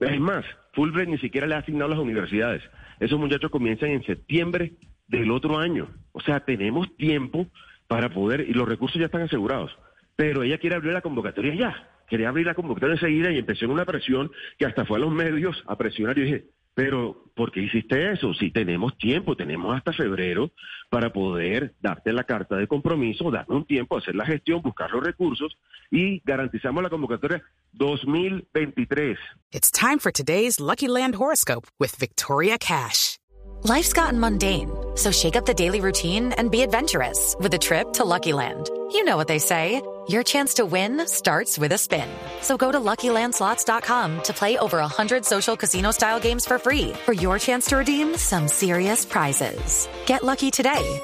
Es 0.01 0.19
más, 0.19 0.47
Fulbright 0.73 1.11
ni 1.11 1.19
siquiera 1.19 1.47
le 1.47 1.55
ha 1.55 1.59
asignado 1.59 1.93
a 1.93 1.97
las 1.97 2.03
universidades. 2.03 2.63
Esos 2.99 3.21
muchachos 3.21 3.51
comienzan 3.51 3.91
en 3.91 4.03
septiembre 4.05 4.73
del 5.07 5.31
otro 5.31 5.59
año. 5.59 5.89
O 6.13 6.21
sea, 6.23 6.41
tenemos 6.41 6.97
tiempo 6.97 7.47
para 7.89 8.09
poder, 8.09 8.41
y 8.41 8.55
los 8.55 8.67
recursos 8.67 8.99
ya 8.99 9.05
están 9.05 9.21
asegurados. 9.21 9.77
Pero 10.17 10.45
ella 10.45 10.57
quiere 10.57 10.77
abrir 10.77 10.95
la 10.95 11.03
convocatoria 11.03 11.55
ya 11.55 11.98
quería 12.09 12.29
abrir 12.29 12.47
la 12.47 12.55
convocatoria 12.55 12.95
enseguida 12.95 13.31
y 13.31 13.39
empecé 13.39 13.65
en 13.65 13.71
una 13.71 13.85
presión 13.85 14.31
que 14.59 14.67
hasta 14.67 14.85
fue 14.85 14.99
a 14.99 15.01
los 15.01 15.13
medios 15.13 15.63
a 15.67 15.77
presionar 15.77 16.19
y 16.19 16.23
dije, 16.23 16.45
pero 16.79 17.25
¿por 17.35 17.51
qué 17.51 17.61
hiciste 17.61 18.13
eso? 18.13 18.33
Si 18.35 18.53
tenemos 18.53 18.97
tiempo, 18.99 19.35
tenemos 19.35 19.77
hasta 19.77 19.93
febrero 19.93 20.53
para 20.89 21.13
poder 21.13 21.75
darte 21.81 22.13
la 22.13 22.23
carta 22.23 22.55
de 22.55 22.69
compromiso, 22.69 23.33
darnos 23.33 23.59
un 23.59 23.65
tiempo, 23.65 23.99
hacer 23.99 24.15
la 24.15 24.25
gestión, 24.25 24.63
buscar 24.63 24.89
los 24.93 25.03
recursos 25.03 25.59
y 25.91 26.23
garantizamos 26.25 26.81
la 26.81 26.89
convocatoria 26.89 27.43
2023. 27.73 29.19
It's 29.51 29.73
time 29.73 29.99
for 29.99 30.13
today's 30.13 30.61
Lucky 30.61 30.87
Land 30.87 31.17
horoscope 31.17 31.67
with 31.81 31.97
Victoria 31.97 32.59
Cash. 32.59 33.19
Life's 33.65 33.93
gotten 33.93 34.21
mundane, 34.21 34.71
so 34.95 35.11
shake 35.11 35.35
up 35.35 35.47
the 35.47 35.55
daily 35.55 35.81
routine 35.81 36.33
and 36.39 36.49
be 36.49 36.63
adventurous 36.63 37.35
with 37.41 37.53
a 37.55 37.59
trip 37.59 37.93
to 37.95 38.05
Lucky 38.05 38.33
Land. 38.33 38.71
You 38.93 39.05
know 39.05 39.17
what 39.17 39.27
they 39.27 39.41
say. 39.41 39.83
Your 40.09 40.23
chance 40.23 40.55
to 40.55 40.65
win 40.65 41.07
starts 41.07 41.59
with 41.59 41.73
a 41.73 41.79
spin. 41.79 42.09
So 42.41 42.57
go 42.57 42.73
to 42.73 42.81
LuckyLandSlots.com 42.81 44.23
to 44.23 44.33
play 44.33 44.57
over 44.57 44.79
100 44.79 45.25
social 45.25 45.57
casino-style 45.57 46.21
games 46.21 46.47
for 46.47 46.59
free 46.59 46.95
for 47.05 47.13
your 47.13 47.39
chance 47.39 47.67
to 47.67 47.77
redeem 47.77 48.17
some 48.17 48.49
serious 48.49 49.05
prizes. 49.05 49.87
Get 50.07 50.23
lucky 50.25 50.51
today 50.51 51.01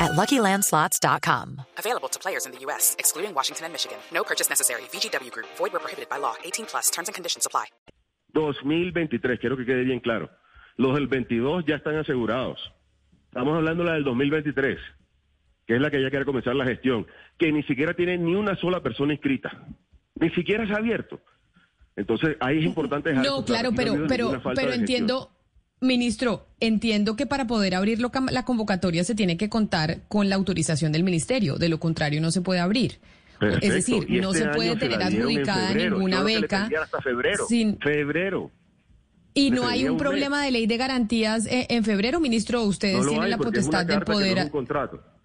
at 0.00 0.12
LuckyLandSlots.com. 0.12 1.62
Available 1.78 2.08
to 2.08 2.18
players 2.20 2.46
in 2.46 2.52
the 2.52 2.58
U.S., 2.66 2.94
excluding 3.00 3.34
Washington 3.34 3.64
and 3.64 3.72
Michigan. 3.72 3.98
No 4.12 4.22
purchase 4.22 4.48
necessary. 4.48 4.82
VGW 4.92 5.32
Group. 5.32 5.46
Void 5.56 5.72
where 5.72 5.80
prohibited 5.80 6.08
by 6.08 6.18
law. 6.18 6.34
18 6.44 6.66
plus. 6.66 6.90
Terms 6.90 7.08
and 7.08 7.14
conditions 7.14 7.46
apply. 7.46 7.66
2023, 8.34 9.40
quiero 9.40 9.56
que 9.56 9.64
quede 9.64 9.84
bien 9.84 9.98
claro. 10.00 10.30
Los 10.76 10.94
del 10.94 11.08
22 11.08 11.64
ya 11.66 11.76
están 11.76 11.96
asegurados. 11.96 12.60
Estamos 13.28 13.56
hablando 13.56 13.82
de 13.82 13.88
la 13.88 13.94
del 13.94 14.04
2023, 14.04 14.78
que 15.68 15.74
es 15.74 15.82
la 15.82 15.90
que 15.90 16.02
ya 16.02 16.08
quiere 16.08 16.24
comenzar 16.24 16.56
la 16.56 16.64
gestión, 16.64 17.06
que 17.36 17.52
ni 17.52 17.62
siquiera 17.64 17.92
tiene 17.92 18.16
ni 18.16 18.34
una 18.34 18.56
sola 18.56 18.82
persona 18.82 19.12
inscrita. 19.12 19.66
Ni 20.14 20.30
siquiera 20.30 20.66
se 20.66 20.72
ha 20.72 20.76
abierto. 20.76 21.20
Entonces, 21.94 22.38
ahí 22.40 22.60
es 22.60 22.64
importante 22.64 23.10
dejar 23.10 23.26
No, 23.26 23.44
claro, 23.44 23.72
pero, 23.76 24.06
pero, 24.08 24.40
pero 24.54 24.72
entiendo, 24.72 25.30
ministro, 25.82 26.46
entiendo 26.58 27.16
que 27.16 27.26
para 27.26 27.46
poder 27.46 27.74
abrir 27.74 27.98
la 28.00 28.44
convocatoria 28.46 29.04
se 29.04 29.14
tiene 29.14 29.36
que 29.36 29.50
contar 29.50 30.08
con 30.08 30.30
la 30.30 30.36
autorización 30.36 30.90
del 30.90 31.04
ministerio. 31.04 31.58
De 31.58 31.68
lo 31.68 31.78
contrario, 31.78 32.22
no 32.22 32.30
se 32.30 32.40
puede 32.40 32.60
abrir. 32.60 32.98
Es 33.60 33.74
decir, 33.74 34.10
no 34.22 34.32
este 34.32 34.44
se 34.44 34.48
puede 34.48 34.74
tener 34.76 35.02
adjudicada 35.02 35.74
ninguna 35.74 36.22
beca. 36.22 36.70
Hasta 36.82 37.02
febrero. 37.02 37.44
Sin... 37.46 37.78
Febrero. 37.78 38.50
Y 39.34 39.50
no 39.50 39.68
hay 39.68 39.86
un, 39.86 39.98
problema 39.98 40.42
de 40.42 40.50
ley 40.50 40.66
de 40.66 40.78
garantías 40.78 41.46
eh, 41.46 41.66
en 41.68 41.84
febrero, 41.84 42.20
ministro. 42.20 42.62
Ustedes 42.62 43.06
tienen 43.06 43.28
la 43.28 43.36
potestad 43.36 43.84
de 43.84 44.00
poder. 44.00 44.38
es 44.38 44.44
un 44.46 44.50
contrato. 44.50 45.17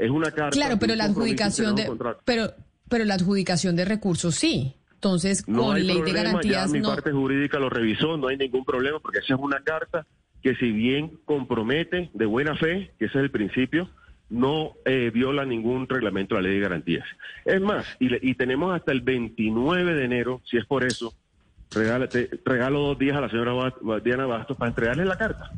Es 0.00 0.10
una 0.10 0.30
carta. 0.30 0.50
Claro, 0.50 0.78
pero 0.78 0.96
la 0.96 1.04
adjudicación 1.04 1.76
de. 1.76 1.90
Pero, 2.24 2.52
pero 2.88 3.04
la 3.04 3.14
adjudicación 3.14 3.76
de 3.76 3.84
recursos 3.84 4.34
sí. 4.34 4.74
Entonces, 4.94 5.42
con 5.42 5.86
ley 5.86 6.02
de 6.02 6.12
garantías. 6.12 6.70
Ya 6.70 6.78
mi 6.78 6.82
parte 6.82 7.10
jurídica 7.10 7.58
lo 7.58 7.70
revisó, 7.70 8.16
no 8.16 8.28
hay 8.28 8.36
ningún 8.36 8.64
problema, 8.64 8.98
porque 9.00 9.18
esa 9.20 9.34
es 9.34 9.40
una 9.40 9.60
carta 9.60 10.06
que, 10.42 10.54
si 10.56 10.72
bien 10.72 11.18
compromete 11.24 12.10
de 12.12 12.26
buena 12.26 12.54
fe, 12.56 12.92
que 12.98 13.06
ese 13.06 13.18
es 13.18 13.24
el 13.24 13.30
principio, 13.30 13.88
no 14.30 14.74
eh, 14.84 15.10
viola 15.12 15.44
ningún 15.44 15.88
reglamento 15.88 16.34
de 16.34 16.42
la 16.42 16.48
ley 16.48 16.58
de 16.58 16.62
garantías. 16.62 17.04
Es 17.44 17.60
más, 17.60 17.86
y, 17.98 18.34
tenemos 18.34 18.74
hasta 18.74 18.92
el 18.92 19.00
29 19.00 19.94
de 19.94 20.04
enero, 20.04 20.40
si 20.44 20.56
es 20.56 20.66
por 20.66 20.84
eso, 20.84 21.14
regalo 21.70 22.80
dos 22.80 22.98
días 22.98 23.16
a 23.16 23.20
la 23.20 23.28
señora 23.28 23.74
Diana 24.02 24.26
Bastos 24.26 24.56
para 24.56 24.68
entregarle 24.68 25.04
la 25.04 25.16
carta. 25.16 25.50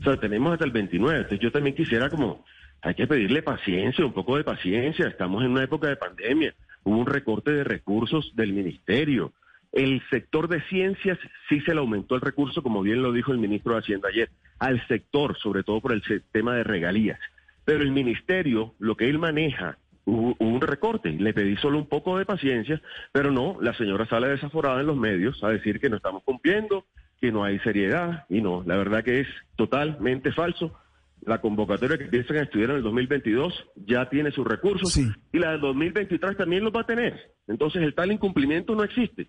O 0.00 0.04
sea, 0.04 0.18
tenemos 0.18 0.52
hasta 0.52 0.64
el 0.64 0.70
29. 0.70 1.16
Entonces 1.16 1.40
yo 1.40 1.50
también 1.50 1.74
quisiera 1.74 2.08
como, 2.08 2.44
hay 2.86 2.94
que 2.94 3.08
pedirle 3.08 3.42
paciencia, 3.42 4.06
un 4.06 4.12
poco 4.12 4.36
de 4.36 4.44
paciencia. 4.44 5.08
Estamos 5.08 5.42
en 5.42 5.50
una 5.50 5.64
época 5.64 5.88
de 5.88 5.96
pandemia. 5.96 6.54
Hubo 6.84 6.98
un 6.98 7.06
recorte 7.06 7.50
de 7.50 7.64
recursos 7.64 8.30
del 8.36 8.52
ministerio. 8.52 9.32
El 9.72 10.00
sector 10.08 10.46
de 10.46 10.62
ciencias 10.68 11.18
sí 11.48 11.60
se 11.62 11.74
le 11.74 11.80
aumentó 11.80 12.14
el 12.14 12.20
recurso, 12.20 12.62
como 12.62 12.82
bien 12.82 13.02
lo 13.02 13.10
dijo 13.10 13.32
el 13.32 13.38
ministro 13.38 13.72
de 13.72 13.80
Hacienda 13.80 14.08
ayer, 14.08 14.30
al 14.60 14.86
sector, 14.86 15.36
sobre 15.36 15.64
todo 15.64 15.80
por 15.80 15.92
el 15.94 16.02
tema 16.30 16.54
de 16.54 16.62
regalías. 16.62 17.18
Pero 17.64 17.82
el 17.82 17.90
ministerio, 17.90 18.72
lo 18.78 18.96
que 18.96 19.08
él 19.08 19.18
maneja, 19.18 19.78
hubo, 20.04 20.36
un 20.38 20.60
recorte. 20.60 21.10
Le 21.10 21.34
pedí 21.34 21.56
solo 21.56 21.78
un 21.78 21.88
poco 21.88 22.16
de 22.18 22.24
paciencia, 22.24 22.80
pero 23.10 23.32
no, 23.32 23.58
la 23.60 23.74
señora 23.74 24.06
sale 24.06 24.28
desaforada 24.28 24.80
en 24.80 24.86
los 24.86 24.96
medios 24.96 25.42
a 25.42 25.48
decir 25.48 25.80
que 25.80 25.90
no 25.90 25.96
estamos 25.96 26.22
cumpliendo, 26.22 26.86
que 27.20 27.32
no 27.32 27.42
hay 27.42 27.58
seriedad, 27.58 28.26
y 28.28 28.42
no, 28.42 28.62
la 28.64 28.76
verdad 28.76 29.02
que 29.02 29.22
es 29.22 29.28
totalmente 29.56 30.30
falso. 30.30 30.72
La 31.22 31.40
convocatoria 31.40 31.98
que 31.98 32.04
piensan 32.04 32.36
estudiar 32.36 32.70
en 32.70 32.76
el 32.76 32.82
2022 32.82 33.52
ya 33.86 34.08
tiene 34.08 34.30
sus 34.30 34.46
recursos 34.46 34.96
y 34.96 35.38
la 35.38 35.52
del 35.52 35.60
2023 35.60 36.36
también 36.36 36.62
los 36.64 36.72
va 36.72 36.82
a 36.82 36.86
tener. 36.86 37.34
Entonces 37.48 37.82
el 37.82 37.94
tal 37.94 38.12
incumplimiento 38.12 38.74
no 38.74 38.84
existe. 38.84 39.28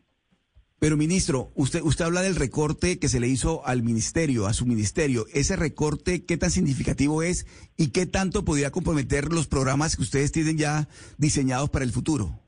Pero 0.80 0.96
ministro, 0.96 1.50
usted 1.56 1.82
usted 1.82 2.06
habla 2.06 2.22
del 2.22 2.36
recorte 2.36 3.00
que 3.00 3.08
se 3.08 3.20
le 3.20 3.28
hizo 3.28 3.66
al 3.66 3.82
ministerio, 3.82 4.46
a 4.46 4.54
su 4.54 4.68
ministerio. 4.68 5.26
Ese 5.34 5.56
recorte, 5.56 6.24
¿qué 6.24 6.38
tan 6.38 6.52
significativo 6.52 7.24
es 7.24 7.48
y 7.78 7.92
qué 7.92 8.06
tanto 8.06 8.46
podría 8.46 8.70
comprometer 8.70 9.34
los 9.34 9.48
programas 9.48 9.96
que 9.96 10.04
ustedes 10.04 10.32
tienen 10.32 10.60
ya 10.60 10.88
diseñados 11.18 11.72
para 11.72 11.84
el 11.84 11.92
futuro? 11.92 12.40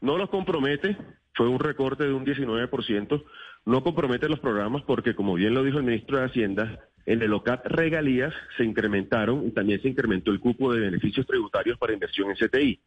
No 0.00 0.16
los 0.16 0.30
compromete, 0.30 0.96
fue 1.34 1.48
un 1.48 1.58
recorte 1.58 2.04
de 2.04 2.14
un 2.14 2.24
19%, 2.24 3.24
no 3.66 3.82
compromete 3.82 4.28
los 4.30 4.40
programas 4.40 4.82
porque, 4.86 5.14
como 5.14 5.34
bien 5.34 5.52
lo 5.52 5.62
dijo 5.62 5.76
el 5.76 5.84
ministro 5.84 6.18
de 6.18 6.24
Hacienda, 6.24 6.88
en 7.08 7.22
el 7.22 7.32
OCAT 7.32 7.64
regalías 7.68 8.34
se 8.58 8.64
incrementaron 8.64 9.46
y 9.46 9.50
también 9.52 9.80
se 9.80 9.88
incrementó 9.88 10.30
el 10.30 10.40
cupo 10.40 10.74
de 10.74 10.80
beneficios 10.80 11.26
tributarios 11.26 11.78
para 11.78 11.94
inversión 11.94 12.28
en 12.28 12.36
CTI. 12.36 12.80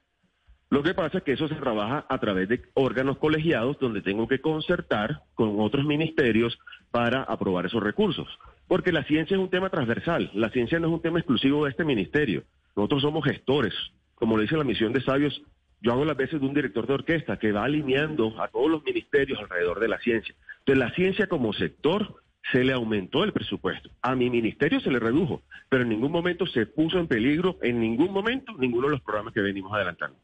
Lo 0.70 0.84
que 0.84 0.94
pasa 0.94 1.18
es 1.18 1.24
que 1.24 1.32
eso 1.32 1.48
se 1.48 1.56
trabaja 1.56 2.06
a 2.08 2.20
través 2.20 2.48
de 2.48 2.62
órganos 2.76 3.18
colegiados 3.18 3.80
donde 3.80 4.04
tengo 4.04 4.28
que 4.28 4.40
concertar 4.40 5.24
con 5.34 5.60
otros 5.60 5.86
ministerios 5.86 6.60
para 6.92 7.24
aprobar 7.24 7.66
esos 7.66 7.82
recursos. 7.82 8.28
Porque 8.68 8.92
la 8.92 9.04
ciencia 9.06 9.36
es 9.36 9.42
un 9.42 9.50
tema 9.50 9.72
transversal, 9.72 10.30
la 10.36 10.52
ciencia 10.52 10.80
no 10.80 10.90
es 10.90 10.94
un 10.94 11.02
tema 11.02 11.18
exclusivo 11.18 11.66
de 11.66 11.72
este 11.72 11.84
ministerio. 11.84 12.44
Nosotros 12.76 13.02
somos 13.02 13.26
gestores, 13.26 13.74
como 14.14 14.38
le 14.38 14.44
dice 14.44 14.56
la 14.56 14.64
misión 14.64 14.94
de 14.94 15.02
sabios, 15.02 15.42
yo 15.82 15.94
hago 15.94 16.06
las 16.06 16.16
veces 16.16 16.40
de 16.40 16.46
un 16.46 16.54
director 16.54 16.86
de 16.86 16.94
orquesta 16.94 17.40
que 17.40 17.52
va 17.52 17.64
alineando 17.64 18.40
a 18.40 18.50
todos 18.50 18.70
los 18.70 18.84
ministerios 18.84 19.40
alrededor 19.40 19.80
de 19.80 19.88
la 19.88 19.98
ciencia. 19.98 20.36
Entonces 20.60 20.78
la 20.78 20.94
ciencia 20.94 21.26
como 21.26 21.54
sector 21.54 22.21
se 22.52 22.64
le 22.64 22.74
aumentó 22.74 23.24
el 23.24 23.34
presupuesto. 23.34 23.90
A 24.02 24.16
mi 24.16 24.30
ministerio 24.30 24.80
se 24.80 24.92
le 24.92 25.00
redujo, 25.00 25.44
pero 25.70 25.84
en 25.84 25.90
ningún 25.90 26.12
momento 26.12 26.46
se 26.48 26.66
puso 26.66 27.00
en 27.00 27.08
peligro, 27.08 27.58
en 27.62 27.80
ningún 27.80 28.12
momento, 28.12 28.54
ninguno 28.58 28.88
de 28.88 28.94
los 28.94 29.02
programas 29.02 29.34
que 29.34 29.42
venimos 29.42 29.74
adelantando. 29.74 30.18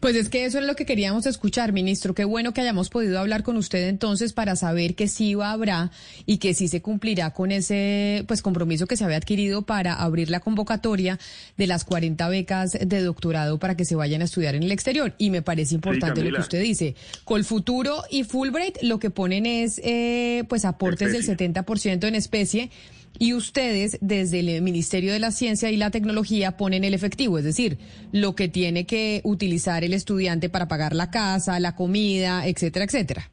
Pues 0.00 0.16
es 0.16 0.28
que 0.28 0.44
eso 0.44 0.58
es 0.58 0.66
lo 0.66 0.76
que 0.76 0.86
queríamos 0.86 1.26
escuchar, 1.26 1.72
ministro. 1.72 2.14
Qué 2.14 2.24
bueno 2.24 2.52
que 2.52 2.60
hayamos 2.60 2.88
podido 2.88 3.18
hablar 3.18 3.42
con 3.42 3.56
usted 3.56 3.88
entonces 3.88 4.32
para 4.32 4.56
saber 4.56 4.94
que 4.94 5.08
sí 5.08 5.34
va 5.34 5.52
habrá 5.52 5.90
y 6.26 6.38
que 6.38 6.54
sí 6.54 6.68
se 6.68 6.82
cumplirá 6.82 7.32
con 7.32 7.52
ese 7.52 8.24
pues 8.26 8.42
compromiso 8.42 8.86
que 8.86 8.96
se 8.96 9.04
había 9.04 9.16
adquirido 9.16 9.62
para 9.62 9.94
abrir 9.94 10.30
la 10.30 10.40
convocatoria 10.40 11.18
de 11.56 11.66
las 11.66 11.84
40 11.84 12.28
becas 12.28 12.72
de 12.72 13.00
doctorado 13.00 13.58
para 13.58 13.76
que 13.76 13.84
se 13.84 13.94
vayan 13.94 14.22
a 14.22 14.24
estudiar 14.24 14.54
en 14.54 14.62
el 14.62 14.72
exterior. 14.72 15.14
Y 15.18 15.30
me 15.30 15.42
parece 15.42 15.74
importante 15.74 16.22
lo 16.22 16.34
que 16.34 16.40
usted 16.40 16.62
dice. 16.62 16.94
Colfuturo 17.24 18.02
y 18.10 18.24
Fulbright 18.24 18.78
lo 18.82 18.98
que 18.98 19.10
ponen 19.10 19.46
es 19.46 19.80
eh, 19.84 20.44
pues 20.48 20.64
aportes 20.64 21.12
del 21.12 21.24
70% 21.24 22.06
en 22.06 22.14
especie 22.14 22.70
y 23.18 23.34
ustedes 23.34 23.98
desde 24.00 24.40
el 24.40 24.62
Ministerio 24.62 25.12
de 25.12 25.18
la 25.18 25.30
Ciencia 25.30 25.70
y 25.70 25.76
la 25.76 25.90
Tecnología 25.90 26.56
ponen 26.56 26.84
el 26.84 26.94
efectivo, 26.94 27.38
es 27.38 27.44
decir, 27.44 27.78
lo 28.12 28.34
que 28.34 28.48
tiene 28.48 28.86
que 28.86 29.20
utilizar 29.24 29.84
el 29.84 29.94
estudiante 29.94 30.48
para 30.48 30.68
pagar 30.68 30.94
la 30.94 31.10
casa, 31.10 31.60
la 31.60 31.76
comida, 31.76 32.46
etcétera, 32.46 32.84
etcétera. 32.84 33.30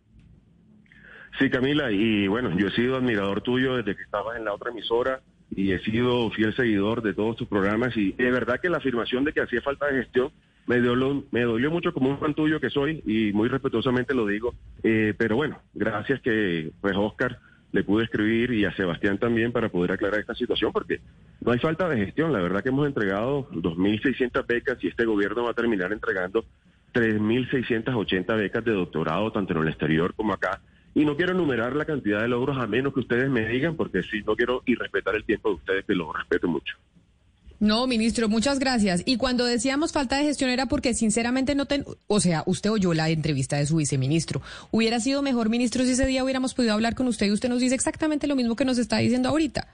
Sí, 1.39 1.50
Camila, 1.50 1.91
y 1.91 2.27
bueno, 2.27 2.57
yo 2.57 2.67
he 2.67 2.71
sido 2.71 2.98
admirador 2.98 3.41
tuyo 3.41 3.77
desde 3.77 3.95
que 3.95 4.03
estabas 4.03 4.38
en 4.38 4.45
la 4.45 4.53
otra 4.53 4.71
emisora 4.71 5.21
y 5.55 5.71
he 5.71 5.79
sido 5.79 6.29
fiel 6.31 6.55
seguidor 6.55 7.01
de 7.01 7.13
todos 7.13 7.38
tus 7.38 7.48
programas 7.48 7.95
y 7.95 8.12
de 8.12 8.31
verdad 8.31 8.59
que 8.62 8.69
la 8.69 8.77
afirmación 8.77 9.24
de 9.24 9.33
que 9.33 9.41
hacía 9.41 9.62
falta 9.62 9.88
de 9.88 10.03
gestión 10.03 10.31
me 10.67 10.79
dolió, 10.79 11.24
me 11.31 11.41
dolió 11.41 11.71
mucho 11.71 11.93
como 11.93 12.09
un 12.09 12.19
fan 12.19 12.36
tuyo 12.36 12.59
que 12.59 12.69
soy 12.69 13.01
y 13.05 13.33
muy 13.33 13.50
respetuosamente 13.50 14.13
lo 14.13 14.27
digo, 14.27 14.53
eh, 14.83 15.13
pero 15.17 15.36
bueno, 15.36 15.59
gracias 15.74 16.21
que 16.21 16.71
pues 16.81 16.95
Oscar 16.95 17.39
le 17.72 17.84
pude 17.84 18.06
escribir 18.06 18.52
y 18.52 18.66
a 18.66 18.76
Sebastián 18.76 19.18
también 19.18 19.52
para 19.52 19.70
poder 19.70 19.92
aclarar 19.92 20.20
esta 20.20 20.36
situación, 20.36 20.72
porque 20.72 21.00
no 21.42 21.52
hay 21.52 21.60
falta 21.60 21.88
de 21.88 21.98
gestión. 21.98 22.34
La 22.34 22.42
verdad 22.42 22.64
que 22.64 22.70
hemos 22.70 22.88
entregado 22.88 23.50
2.600 23.52 24.46
becas 24.48 24.78
y 24.84 24.88
este 24.88 25.06
gobierno 25.06 25.44
va 25.44 25.52
a 25.52 25.54
terminar 25.56 25.92
entregando 25.94 26.46
3.680 26.94 28.38
becas 28.38 28.66
de 28.66 28.72
doctorado, 28.72 29.32
tanto 29.32 29.54
en 29.54 29.60
el 29.60 29.68
exterior 29.68 30.14
como 30.16 30.34
acá. 30.34 30.62
Y 30.96 31.06
no 31.06 31.16
quiero 31.16 31.34
enumerar 31.34 31.76
la 31.76 31.86
cantidad 31.86 32.22
de 32.22 32.28
logros 32.28 32.58
a 32.58 32.66
menos 32.66 32.94
que 32.94 33.02
ustedes 33.02 33.30
me 33.30 33.48
digan, 33.48 33.76
porque 33.76 34.02
sí, 34.04 34.24
no 34.26 34.36
quiero 34.36 34.64
irrespetar 34.66 35.16
el 35.16 35.24
tiempo 35.24 35.50
de 35.50 35.56
ustedes, 35.56 35.86
que 35.86 35.94
lo 35.94 36.12
respeto 36.12 36.48
mucho. 36.48 36.76
No, 37.60 37.88
ministro, 37.88 38.30
muchas 38.30 38.58
gracias. 38.58 39.04
Y 39.06 39.18
cuando 39.18 39.44
decíamos 39.46 39.92
falta 39.92 40.18
de 40.18 40.24
gestión 40.24 40.50
era 40.50 40.68
porque 40.68 40.94
sinceramente 40.94 41.56
no 41.56 41.66
ten, 41.66 41.84
o 42.08 42.20
sea, 42.22 42.44
usted 42.46 42.72
oyó 42.72 42.94
la 42.94 43.10
entrevista 43.10 43.58
de 43.58 43.66
su 43.66 43.75
viceministro. 43.75 44.42
Hubiera 44.72 45.00
sido 45.01 45.22
mejor, 45.22 45.50
ministro, 45.50 45.84
si 45.84 45.92
ese 45.92 46.06
día 46.06 46.24
hubiéramos 46.24 46.54
podido 46.54 46.74
hablar 46.74 46.96
con 46.96 47.08
usted 47.08 47.25
y 47.28 47.32
usted 47.32 47.50
nos 47.50 47.60
dice 47.60 47.75
exactamente 47.75 48.28
lo 48.28 48.38
mismo 48.38 48.56
que 48.56 48.63
nos 48.63 48.78
está 48.78 49.00
diciendo 49.00 49.28
ahorita. 49.28 49.68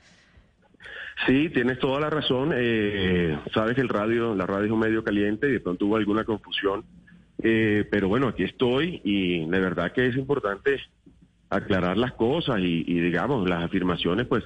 Sí, 1.27 1.49
tienes 1.49 1.77
toda 1.79 1.99
la 1.99 2.09
razón. 2.09 2.53
Eh, 2.55 3.37
sabes 3.53 3.75
que 3.75 3.81
el 3.81 3.89
radio, 3.89 4.33
la 4.33 4.47
radio 4.47 4.65
es 4.65 4.71
un 4.71 4.79
medio 4.79 5.03
caliente 5.03 5.47
y 5.47 5.53
de 5.53 5.59
pronto 5.59 5.85
hubo 5.85 5.95
alguna 5.95 6.23
confusión. 6.23 6.83
Eh, 7.43 7.85
pero 7.91 8.07
bueno, 8.07 8.27
aquí 8.29 8.43
estoy 8.43 9.01
y 9.03 9.45
de 9.47 9.59
verdad 9.59 9.91
que 9.91 10.07
es 10.07 10.15
importante 10.15 10.79
aclarar 11.49 11.97
las 11.97 12.13
cosas 12.13 12.59
y, 12.59 12.83
y 12.87 12.99
digamos, 12.99 13.47
las 13.47 13.63
afirmaciones, 13.63 14.25
pues 14.25 14.43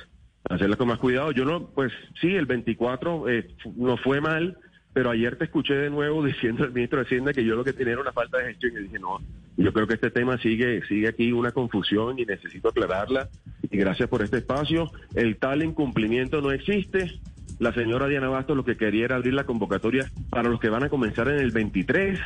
hacerla 0.48 0.76
con 0.76 0.88
más 0.88 1.00
cuidado. 1.00 1.32
Yo 1.32 1.46
no, 1.46 1.68
pues 1.68 1.92
sí, 2.22 2.36
el 2.36 2.46
24 2.46 3.30
eh, 3.30 3.48
no 3.76 3.98
fue 3.98 4.22
mal, 4.22 4.58
pero 4.94 5.12
ayer 5.12 5.36
te 5.38 5.46
escuché 5.46 5.76
de 5.76 5.90
nuevo 5.90 6.24
diciendo 6.26 6.64
al 6.64 6.74
ministro 6.74 7.00
de 7.00 7.06
Hacienda 7.06 7.34
que 7.34 7.46
yo 7.46 7.56
lo 7.56 7.64
que 7.64 7.74
tenía 7.74 7.94
era 7.94 8.02
una 8.02 8.14
falta 8.14 8.38
de 8.38 8.46
gestión 8.46 8.74
y 8.78 8.84
dije, 8.84 9.00
no, 9.00 9.20
yo 9.58 9.74
creo 9.74 9.88
que 9.88 9.96
este 9.96 10.12
tema 10.12 10.38
sigue, 10.38 10.82
sigue 10.88 11.10
aquí 11.10 11.32
una 11.32 11.52
confusión 11.52 12.18
y 12.20 12.26
necesito 12.26 12.70
aclararla. 12.70 13.30
Y 13.70 13.78
gracias 13.78 14.08
por 14.10 14.24
este 14.24 14.38
espacio. 14.38 14.90
El 15.14 15.38
tal 15.38 15.64
incumplimiento 15.64 16.42
no 16.42 16.52
existe. 16.52 17.20
La 17.60 17.74
señora 17.74 18.08
Diana 18.08 18.30
Bastos 18.30 18.56
lo 18.56 18.64
que 18.64 18.78
quería 18.78 19.06
era 19.06 19.18
abrir 19.18 19.34
la 19.34 19.44
convocatoria 19.44 20.10
para 20.30 20.50
los 20.50 20.62
que 20.62 20.70
van 20.70 20.84
a 20.84 20.90
comenzar 20.90 21.28
en 21.28 21.40
el 21.40 21.52
23. 21.52 22.18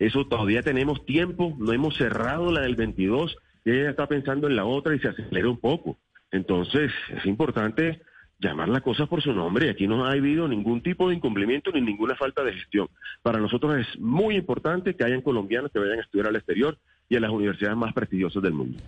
Eso 0.00 0.26
todavía 0.26 0.62
tenemos 0.62 1.04
tiempo, 1.06 1.54
no 1.58 1.72
hemos 1.72 1.96
cerrado 1.96 2.50
la 2.50 2.62
del 2.62 2.74
22 2.74 3.36
y 3.64 3.70
ella 3.70 3.90
está 3.90 4.06
pensando 4.06 4.48
en 4.48 4.56
la 4.56 4.64
otra 4.64 4.94
y 4.94 4.98
se 4.98 5.08
acelera 5.08 5.48
un 5.48 5.60
poco. 5.60 5.96
Entonces, 6.32 6.92
es 7.16 7.26
importante 7.26 8.00
llamar 8.40 8.68
las 8.68 8.82
cosas 8.82 9.08
por 9.08 9.22
su 9.22 9.32
nombre. 9.32 9.70
Aquí 9.70 9.86
no 9.86 10.04
ha 10.04 10.12
habido 10.12 10.48
ningún 10.48 10.82
tipo 10.82 11.08
de 11.08 11.16
incumplimiento 11.16 11.70
ni 11.72 11.80
ninguna 11.80 12.16
falta 12.16 12.42
de 12.42 12.54
gestión. 12.54 12.88
Para 13.22 13.38
nosotros 13.38 13.78
es 13.78 14.00
muy 14.00 14.36
importante 14.36 14.94
que 14.94 15.04
hayan 15.04 15.20
colombianos 15.20 15.70
que 15.72 15.78
vayan 15.78 15.98
a 15.98 16.02
estudiar 16.02 16.28
al 16.28 16.36
exterior 16.36 16.78
y 17.08 17.16
a 17.16 17.20
las 17.20 17.30
universidades 17.30 17.76
más 17.76 17.92
prestigiosas 17.92 18.42
del 18.42 18.52
mundo. 18.52 18.78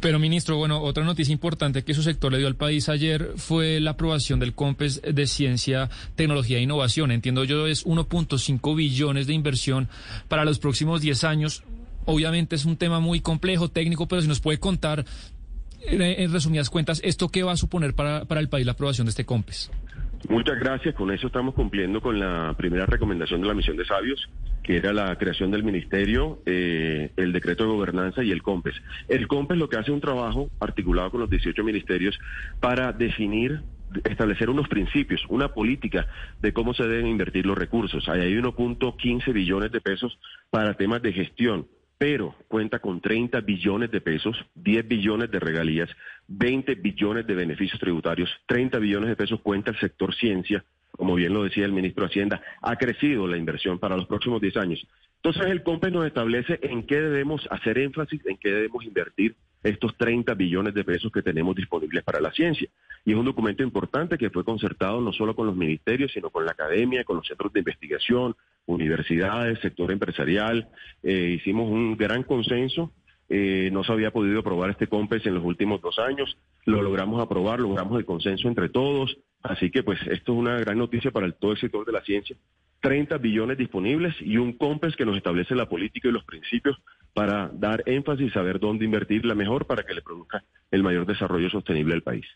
Pero, 0.00 0.18
ministro, 0.18 0.56
bueno, 0.56 0.80
otra 0.82 1.04
noticia 1.04 1.32
importante 1.32 1.84
que 1.84 1.94
su 1.94 2.02
sector 2.02 2.32
le 2.32 2.38
dio 2.38 2.48
al 2.48 2.56
país 2.56 2.88
ayer 2.88 3.34
fue 3.36 3.78
la 3.78 3.92
aprobación 3.92 4.40
del 4.40 4.52
COMPES 4.52 5.02
de 5.14 5.26
Ciencia, 5.28 5.88
Tecnología 6.16 6.58
e 6.58 6.62
Innovación. 6.62 7.12
Entiendo 7.12 7.44
yo, 7.44 7.68
es 7.68 7.86
1.5 7.86 8.76
billones 8.76 9.28
de 9.28 9.34
inversión 9.34 9.88
para 10.26 10.44
los 10.44 10.58
próximos 10.58 11.02
10 11.02 11.22
años. 11.22 11.62
Obviamente 12.04 12.56
es 12.56 12.64
un 12.64 12.76
tema 12.76 12.98
muy 12.98 13.20
complejo, 13.20 13.68
técnico, 13.68 14.08
pero 14.08 14.22
si 14.22 14.28
nos 14.28 14.40
puede 14.40 14.58
contar, 14.58 15.04
en 15.88 16.32
resumidas 16.32 16.70
cuentas, 16.70 17.00
¿esto 17.04 17.28
qué 17.28 17.42
va 17.42 17.52
a 17.52 17.56
suponer 17.56 17.94
para, 17.94 18.24
para 18.24 18.40
el 18.40 18.48
país 18.48 18.66
la 18.66 18.72
aprobación 18.72 19.06
de 19.06 19.10
este 19.10 19.24
COMPES? 19.24 19.70
Muchas 20.28 20.58
gracias. 20.58 20.94
Con 20.94 21.12
eso 21.12 21.28
estamos 21.28 21.54
cumpliendo 21.54 22.00
con 22.00 22.18
la 22.18 22.54
primera 22.56 22.86
recomendación 22.86 23.40
de 23.40 23.48
la 23.48 23.54
misión 23.54 23.76
de 23.76 23.84
sabios, 23.84 24.28
que 24.62 24.76
era 24.76 24.92
la 24.92 25.16
creación 25.16 25.50
del 25.50 25.62
ministerio, 25.62 26.40
eh, 26.46 27.12
el 27.16 27.32
decreto 27.32 27.64
de 27.64 27.70
gobernanza 27.70 28.24
y 28.24 28.32
el 28.32 28.42
COMPES. 28.42 28.74
El 29.08 29.28
COMPES 29.28 29.58
lo 29.58 29.68
que 29.68 29.76
hace 29.76 29.90
es 29.90 29.94
un 29.94 30.00
trabajo 30.00 30.50
articulado 30.58 31.10
con 31.10 31.20
los 31.20 31.30
18 31.30 31.62
ministerios 31.62 32.18
para 32.60 32.92
definir 32.92 33.62
establecer 34.04 34.50
unos 34.50 34.68
principios, 34.68 35.24
una 35.28 35.54
política 35.54 36.08
de 36.40 36.52
cómo 36.52 36.74
se 36.74 36.84
deben 36.84 37.06
invertir 37.06 37.46
los 37.46 37.56
recursos. 37.56 38.08
Ahí 38.08 38.20
hay 38.20 38.34
1.15 38.34 39.32
billones 39.32 39.70
de 39.70 39.80
pesos 39.80 40.18
para 40.50 40.74
temas 40.74 41.02
de 41.02 41.12
gestión, 41.12 41.66
pero 41.98 42.34
cuenta 42.48 42.78
con 42.78 43.00
30 43.00 43.40
billones 43.40 43.90
de 43.90 44.00
pesos, 44.00 44.36
10 44.54 44.86
billones 44.86 45.30
de 45.30 45.40
regalías, 45.40 45.88
20 46.28 46.74
billones 46.76 47.26
de 47.26 47.34
beneficios 47.34 47.80
tributarios, 47.80 48.30
30 48.46 48.78
billones 48.78 49.08
de 49.08 49.16
pesos 49.16 49.40
cuenta 49.40 49.70
el 49.70 49.78
sector 49.78 50.14
ciencia, 50.14 50.64
como 50.90 51.14
bien 51.14 51.32
lo 51.32 51.44
decía 51.44 51.64
el 51.64 51.72
ministro 51.72 52.04
de 52.04 52.10
Hacienda, 52.10 52.42
ha 52.62 52.76
crecido 52.76 53.26
la 53.26 53.36
inversión 53.36 53.78
para 53.78 53.96
los 53.96 54.06
próximos 54.06 54.40
10 54.40 54.56
años. 54.56 54.86
Entonces 55.16 55.46
el 55.46 55.62
COMPES 55.62 55.92
nos 55.92 56.06
establece 56.06 56.58
en 56.62 56.86
qué 56.86 57.00
debemos 57.00 57.46
hacer 57.50 57.78
énfasis, 57.78 58.24
en 58.26 58.36
qué 58.36 58.50
debemos 58.50 58.84
invertir 58.84 59.34
estos 59.62 59.96
30 59.96 60.34
billones 60.34 60.74
de 60.74 60.84
pesos 60.84 61.10
que 61.10 61.22
tenemos 61.22 61.56
disponibles 61.56 62.04
para 62.04 62.20
la 62.20 62.30
ciencia. 62.30 62.68
Y 63.04 63.12
es 63.12 63.16
un 63.16 63.24
documento 63.24 63.62
importante 63.62 64.18
que 64.18 64.30
fue 64.30 64.44
concertado 64.44 65.00
no 65.00 65.12
solo 65.12 65.34
con 65.34 65.46
los 65.46 65.56
ministerios, 65.56 66.12
sino 66.12 66.30
con 66.30 66.44
la 66.44 66.52
academia, 66.52 67.04
con 67.04 67.16
los 67.16 67.26
centros 67.26 67.52
de 67.52 67.60
investigación, 67.60 68.36
universidades, 68.66 69.58
sector 69.60 69.90
empresarial. 69.92 70.68
Eh, 71.02 71.36
hicimos 71.38 71.70
un 71.70 71.96
gran 71.96 72.22
consenso. 72.22 72.92
Eh, 73.28 73.70
no 73.72 73.82
se 73.82 73.92
había 73.92 74.12
podido 74.12 74.40
aprobar 74.40 74.70
este 74.70 74.86
COMPES 74.86 75.26
en 75.26 75.34
los 75.34 75.44
últimos 75.44 75.80
dos 75.80 75.98
años. 75.98 76.36
Lo 76.64 76.82
logramos 76.82 77.20
aprobar, 77.20 77.60
logramos 77.60 77.98
el 77.98 78.04
consenso 78.04 78.48
entre 78.48 78.68
todos. 78.68 79.16
Así 79.42 79.70
que 79.70 79.82
pues 79.82 80.00
esto 80.02 80.32
es 80.32 80.38
una 80.38 80.58
gran 80.58 80.78
noticia 80.78 81.10
para 81.10 81.30
todo 81.32 81.52
el 81.52 81.58
sector 81.58 81.84
de 81.84 81.92
la 81.92 82.02
ciencia. 82.02 82.36
30 82.80 83.18
billones 83.18 83.58
disponibles 83.58 84.14
y 84.20 84.36
un 84.36 84.52
COMPES 84.52 84.96
que 84.96 85.06
nos 85.06 85.16
establece 85.16 85.54
la 85.54 85.68
política 85.68 86.08
y 86.08 86.12
los 86.12 86.24
principios 86.24 86.76
para 87.14 87.48
dar 87.52 87.82
énfasis 87.86 88.28
y 88.28 88.30
saber 88.30 88.60
dónde 88.60 88.84
invertir 88.84 89.24
la 89.24 89.34
mejor 89.34 89.66
para 89.66 89.82
que 89.82 89.94
le 89.94 90.02
produzca 90.02 90.44
el 90.70 90.82
mayor 90.82 91.06
desarrollo 91.06 91.48
sostenible 91.48 91.94
al 91.94 92.02
país. 92.02 92.26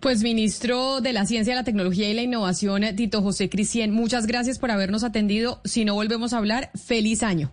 Pues 0.00 0.22
ministro 0.22 1.00
de 1.00 1.12
la 1.12 1.26
Ciencia, 1.26 1.54
la 1.54 1.64
Tecnología 1.64 2.08
y 2.08 2.14
la 2.14 2.22
Innovación, 2.22 2.84
Tito 2.96 3.22
José 3.22 3.48
Cristian, 3.48 3.90
muchas 3.90 4.26
gracias 4.26 4.58
por 4.58 4.70
habernos 4.70 5.04
atendido. 5.04 5.60
Si 5.64 5.84
no 5.84 5.94
volvemos 5.94 6.32
a 6.32 6.38
hablar, 6.38 6.70
feliz 6.74 7.22
año. 7.22 7.52